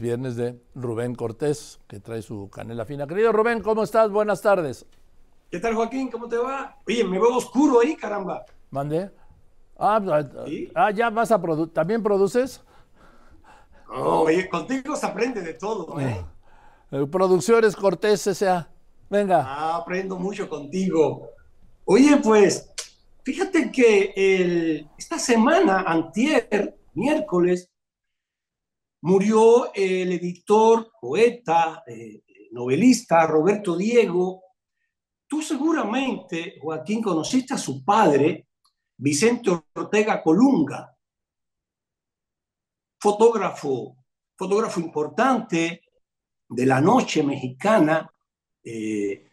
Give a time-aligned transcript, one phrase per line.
[0.00, 3.06] viernes de Rubén Cortés, que trae su canela fina.
[3.06, 4.10] Querido Rubén, ¿cómo estás?
[4.10, 4.86] Buenas tardes.
[5.50, 6.10] ¿Qué tal, Joaquín?
[6.10, 6.76] ¿Cómo te va?
[6.86, 8.44] Oye, me veo oscuro ahí, caramba.
[8.70, 9.10] ¿Mande?
[9.78, 10.00] Ah,
[10.74, 11.72] ah ya vas a producir.
[11.72, 12.62] ¿También produces?
[13.88, 16.24] oye, contigo se aprende de todo, ¿eh?
[16.92, 18.68] eh Producciones Cortés S.A.
[19.08, 19.44] Venga.
[19.44, 21.30] Ah, aprendo mucho contigo.
[21.84, 22.70] Oye, pues,
[23.24, 27.69] fíjate que el, esta semana, antier, miércoles,
[29.02, 32.22] murió el editor, poeta, eh,
[32.52, 34.42] novelista Roberto Diego.
[35.26, 38.48] Tú seguramente, Joaquín, conociste a su padre,
[38.96, 40.94] Vicente Ortega Colunga,
[43.00, 43.96] fotógrafo,
[44.36, 45.82] fotógrafo importante
[46.48, 48.12] de la noche mexicana,
[48.62, 49.26] eh,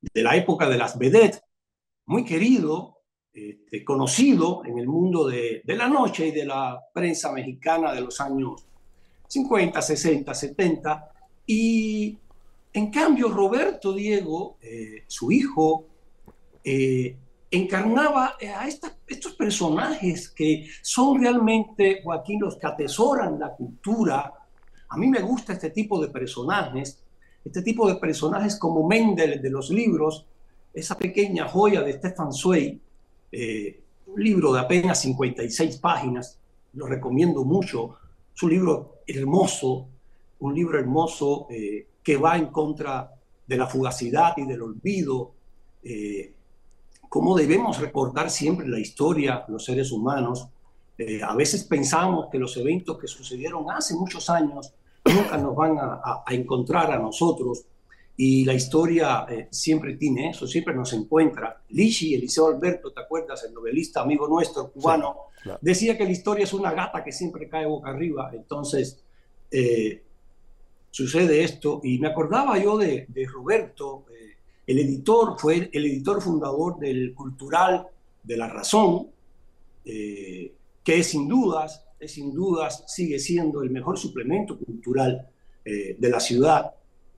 [0.00, 1.42] de la época de las vedettes,
[2.06, 2.98] muy querido,
[3.32, 8.02] este, conocido en el mundo de, de, la noche y de la prensa mexicana de
[8.02, 8.64] los años
[9.34, 11.12] 50, 60, 70.
[11.46, 12.16] Y
[12.72, 15.86] en cambio, Roberto Diego, eh, su hijo,
[16.62, 17.16] eh,
[17.50, 24.32] encarnaba a estos personajes que son realmente, Joaquín, los que atesoran la cultura.
[24.88, 27.02] A mí me gusta este tipo de personajes,
[27.44, 30.26] este tipo de personajes como Mendel de los libros,
[30.72, 32.80] esa pequeña joya de Stefan Zweig,
[33.32, 36.38] eh, un libro de apenas 56 páginas,
[36.72, 37.96] lo recomiendo mucho,
[38.34, 39.88] es un libro hermoso,
[40.40, 43.10] un libro hermoso eh, que va en contra
[43.46, 45.32] de la fugacidad y del olvido,
[45.82, 46.32] eh,
[47.08, 50.48] cómo debemos recordar siempre la historia, los seres humanos.
[50.98, 54.72] Eh, a veces pensamos que los eventos que sucedieron hace muchos años
[55.04, 57.66] nunca nos van a, encontrar a nosotros
[58.16, 61.62] y la historia siempre tiene eso, siempre nos encuentra.
[61.70, 63.44] Lishi, Eliseo Alberto, ¿te acuerdas?
[63.44, 65.16] El novelista amigo nuestro, cubano,
[65.60, 68.30] decía que la historia es una gata que siempre cae boca arriba.
[68.32, 69.02] Entonces,
[69.50, 70.02] eh,
[70.90, 71.80] sucede esto.
[71.82, 77.86] Y me acordaba yo de, Roberto, eh, el editor, fue el editor fundador del Cultural
[78.22, 79.08] de la Razón,
[79.84, 80.52] eh,
[80.82, 85.28] que sin dudas, sin dudas sigue siendo el mejor suplemento cultural
[85.64, 86.74] de la ciudad.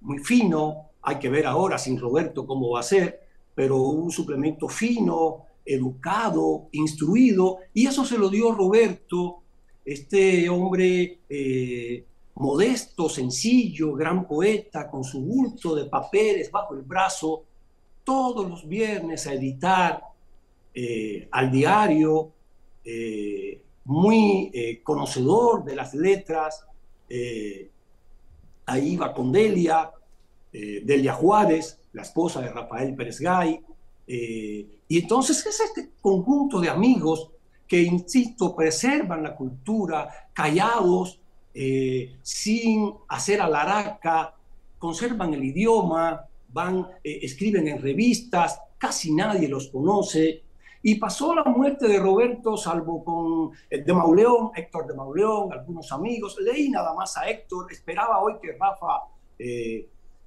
[0.00, 3.20] Muy fino, hay que ver ahora sin Roberto cómo va a ser,
[3.54, 9.42] pero un suplemento fino, educado, instruido, y eso se lo dio Roberto,
[9.84, 12.04] este hombre eh,
[12.34, 17.44] modesto, sencillo, gran poeta, con su bulto de papeles bajo el brazo,
[18.04, 20.02] todos los viernes a editar
[20.74, 22.32] eh, al diario,
[22.84, 26.66] eh, muy conocedor de las letras,
[28.68, 29.90] ahí iba con Delia,
[30.52, 33.60] Delia Juárez, la esposa de Rafael Pérez Gay,
[34.06, 37.30] y entonces es este conjunto de amigos
[37.68, 41.20] que, insisto, preservan la cultura, callados,
[41.54, 44.34] eh, sin hacer alaraca,
[44.78, 50.42] conservan el idioma, van, eh, escriben en revistas, casi nadie los conoce.
[50.82, 55.90] Y pasó la muerte de Roberto, salvo con eh, de Mauleón, Héctor de Mauleón, algunos
[55.92, 56.36] amigos.
[56.40, 59.04] Leí nada más a Héctor, esperaba hoy que Rafa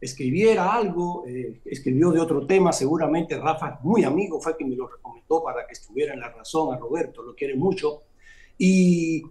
[0.02, 4.88] escribiera algo, eh, escribió de otro tema, seguramente Rafa, muy amigo, fue quien me lo
[4.88, 8.02] recomendó para que estuviera en la razón a Roberto, lo quiere mucho.
[8.58, 9.24] Y,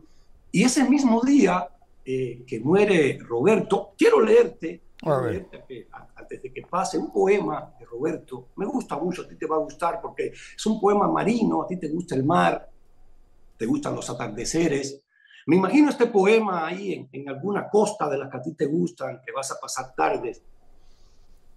[0.53, 1.69] y ese mismo día
[2.05, 8.67] eh, que muere Roberto, quiero leerte, antes de que pase, un poema de Roberto, me
[8.67, 11.79] gusta mucho, a ti te va a gustar porque es un poema marino, a ti
[11.79, 12.69] te gusta el mar,
[13.57, 15.03] te gustan los atardeceres.
[15.47, 18.67] Me imagino este poema ahí en, en alguna costa de las que a ti te
[18.67, 20.43] gustan, que vas a pasar tardes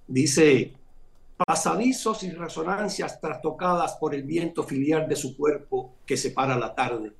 [0.08, 0.74] Dice,
[1.38, 7.14] pasadizos y resonancias trastocadas por el viento filial de su cuerpo que separa la tarde.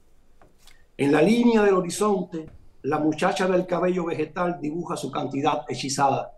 [0.98, 2.46] En la línea del horizonte,
[2.84, 6.34] la muchacha del cabello vegetal dibuja su cantidad hechizada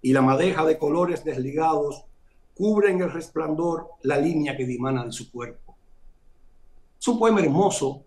[0.00, 2.04] y la madeja de colores desligados
[2.54, 5.76] cubre en el resplandor la línea que dimana de su cuerpo.
[6.98, 8.04] Es un poema hermoso,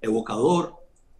[0.00, 0.76] evocador,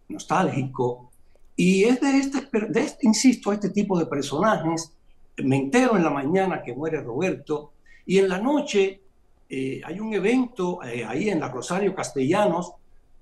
[0.09, 1.11] nostálgico,
[1.55, 4.93] y es de este, de este, insisto, este tipo de personajes
[5.37, 7.73] me entero en la mañana que muere Roberto
[8.05, 9.01] y en la noche
[9.49, 12.73] eh, hay un evento eh, ahí en la Rosario Castellanos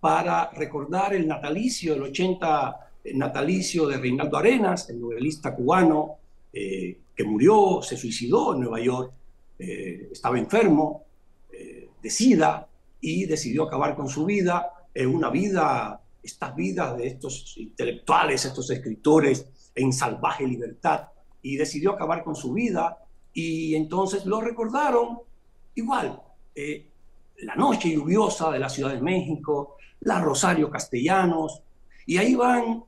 [0.05, 6.17] para recordar el natalicio, el 80 natalicio de Reinaldo Arenas, el novelista cubano
[6.53, 9.11] eh, que murió, se suicidó en Nueva York,
[9.57, 11.05] estaba enfermo
[11.49, 12.67] de sida
[13.01, 14.69] y decidió acabar con su vida,
[15.07, 21.07] una vida, estas vidas de estos intelectuales, estos escritores en salvaje libertad
[21.41, 22.99] y decidió acabar con su vida
[23.33, 25.17] y entonces lo recordaron
[25.73, 26.21] igual.
[26.53, 26.85] Eh,
[27.43, 31.61] la noche lluviosa de la Ciudad de México, la Rosario Castellanos,
[32.05, 32.83] y ahí van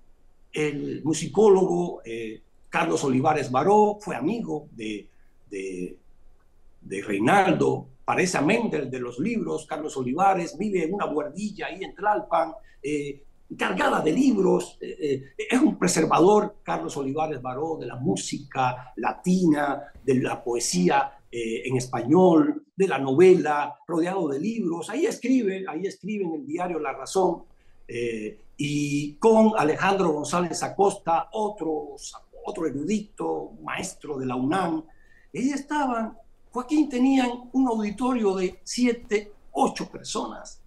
[0.54, 5.08] el musicólogo eh, Carlos Olivares Baró fue amigo de,
[5.50, 5.98] de,
[7.02, 11.96] Reinaldo, parece a Mendel de los libros, Carlos Olivares vive en una guardilla ahí en
[11.96, 13.24] Tlalpan, eh,
[13.58, 19.84] cargada de libros, eh, eh, es un preservador, Carlos Olivares Baró, de la música latina,
[20.04, 26.26] de la poesía en español, de la novela, rodeado de libros, ahí escribe, ahí escribe
[26.26, 27.44] en el diario La Razón,
[28.58, 31.96] y con Alejandro González Acosta, otro,
[32.46, 34.84] otro erudito, maestro de la UNAM,
[35.34, 36.18] ahí estaban
[36.58, 40.60] Joaquín tenían un auditorio de siete, ocho personas.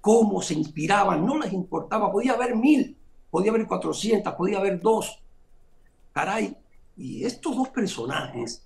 [0.00, 2.10] Cómo se inspiraban, no les importaba.
[2.10, 2.96] Podía haber mil,
[3.30, 5.22] podía haber cuatrocientas, podía haber dos.
[6.12, 6.56] Caray,
[6.96, 8.65] y estos dos personajes,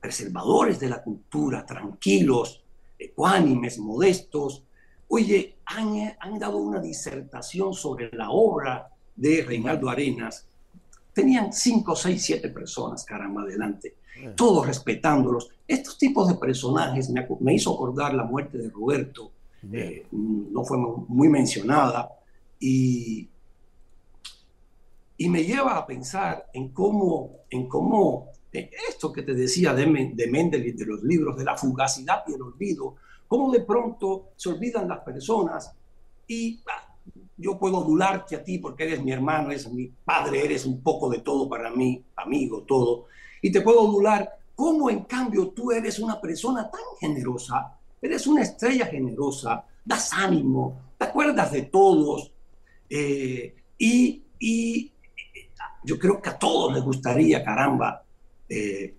[0.00, 2.62] preservadores de la cultura, tranquilos,
[2.98, 4.64] ecuánimes, modestos,
[5.08, 10.46] oye, han, han dado una disertación sobre la obra de Reinaldo Arenas.
[11.12, 13.94] Tenían cinco, seis, siete personas, caramba, adelante
[14.34, 15.50] todos respetándolos.
[15.66, 17.10] Estos tipos de personajes
[17.40, 19.30] me, hizo acordar la muerte de Roberto,
[19.72, 22.10] eh, no fue muy mencionada,
[22.58, 23.28] y,
[25.18, 30.26] y me lleva a pensar en cómo, en cómo esto que te decía de, de
[30.28, 34.48] Mendel y de los libros, de la fugacidad y el olvido, cómo de pronto se
[34.48, 35.72] olvidan las personas
[36.26, 36.96] y ah,
[37.36, 41.10] yo puedo adularte a ti porque eres mi hermano, eres mi padre, eres un poco
[41.10, 43.06] de todo para mí, amigo, todo.
[43.42, 48.42] Y te puedo adular cómo en cambio tú eres una persona tan generosa, eres una
[48.42, 52.32] estrella generosa, das ánimo, te acuerdas de todos
[52.90, 54.24] eh, y,
[55.84, 58.02] yo creo que a todos les gustaría, caramba,
[58.48, 58.94] eh,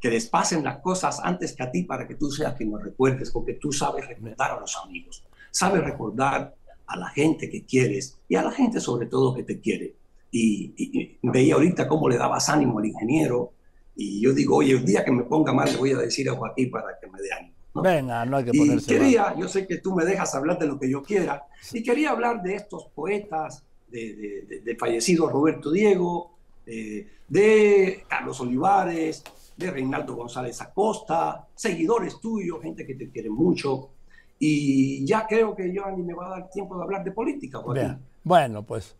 [0.00, 2.82] que les pasen las cosas antes que a ti para que tú seas quien nos
[2.82, 6.54] recuerdes, porque tú sabes recordar a los amigos, sabes recordar
[6.86, 9.94] a la gente que quieres y a la gente sobre todo que te quiere.
[10.30, 13.52] Y, y veía ahorita cómo le dabas ánimo al ingeniero,
[13.96, 16.34] y yo digo, oye, el día que me ponga mal le voy a decir a
[16.34, 17.54] Joaquín para que me dé ánimo.
[17.76, 20.66] Venga, no hay que ponerse y quería, yo sé que tú me dejas hablar de
[20.66, 23.64] lo que yo quiera, y quería hablar de estos poetas,
[24.02, 26.32] de, de, fallecido Roberto Diego,
[26.64, 29.22] de Carlos Olivares,
[29.56, 33.90] de Reinaldo González Acosta, seguidores tuyos, gente que te quiere mucho.
[34.38, 37.58] Y ya creo que yo ni me va a dar tiempo de hablar de política.
[37.58, 37.98] Joaquín.
[38.24, 38.96] Bueno, pues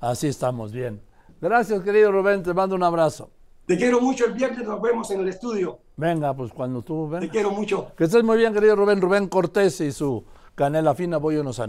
[0.00, 1.00] así estamos bien.
[1.40, 3.30] Gracias, querido Rubén, te mando un abrazo.
[3.66, 4.26] Te quiero mucho.
[4.26, 5.78] El viernes nos vemos en el estudio.
[5.96, 7.22] Venga, pues cuando tú vengas.
[7.22, 7.92] Te quiero mucho.
[7.96, 9.00] Que estés muy bien, querido Rubén.
[9.00, 10.22] Rubén Cortés y su
[10.54, 11.58] canela fina, voy unos